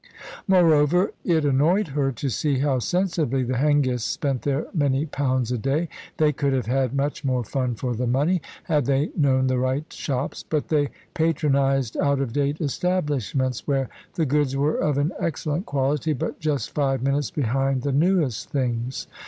Moreover, 0.47 1.11
it 1.23 1.45
annoyed 1.45 1.89
her 1.89 2.11
to 2.11 2.27
see 2.29 2.57
how 2.57 2.79
sensibly 2.79 3.43
the 3.43 3.57
Hengists 3.57 4.09
spent 4.09 4.41
their 4.41 4.65
many 4.73 5.05
pounds 5.05 5.51
a 5.51 5.59
day. 5.59 5.89
They 6.17 6.33
could 6.33 6.53
have 6.53 6.65
had 6.65 6.95
much 6.95 7.23
more 7.23 7.43
fun 7.43 7.75
for 7.75 7.93
the 7.93 8.07
money, 8.07 8.41
had 8.63 8.85
they 8.85 9.11
known 9.15 9.45
the 9.45 9.59
right 9.59 9.85
shops; 9.93 10.41
but 10.49 10.69
they 10.69 10.89
patronised 11.13 11.97
out 11.97 12.19
of 12.19 12.33
date 12.33 12.59
establishments, 12.59 13.67
where 13.67 13.89
the 14.15 14.25
goods 14.25 14.57
were 14.57 14.77
of 14.77 14.97
an 14.97 15.11
excellent 15.19 15.67
quality, 15.67 16.13
but 16.13 16.39
just 16.39 16.73
five 16.73 17.03
minutes 17.03 17.29
behind 17.29 17.83
the 17.83 17.91
newest 17.91 18.49
things. 18.49 19.05